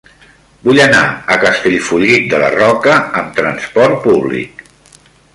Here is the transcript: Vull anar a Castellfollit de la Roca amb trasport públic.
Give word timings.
Vull 0.67 0.79
anar 0.85 1.01
a 1.35 1.37
Castellfollit 1.43 2.25
de 2.31 2.39
la 2.43 2.49
Roca 2.55 2.95
amb 3.21 3.29
trasport 3.41 4.01
públic. 4.07 4.65